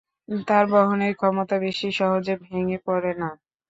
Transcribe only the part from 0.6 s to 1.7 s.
বহনের ক্ষমতা